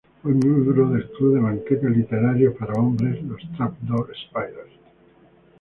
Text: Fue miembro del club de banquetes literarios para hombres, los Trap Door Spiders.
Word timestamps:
Fue 0.23 0.31
miembro 0.33 0.89
del 0.89 1.11
club 1.11 1.35
de 1.35 1.41
banquetes 1.41 1.91
literarios 1.95 2.55
para 2.57 2.73
hombres, 2.73 3.23
los 3.23 3.39
Trap 3.55 3.77
Door 3.81 4.11
Spiders. 4.29 4.73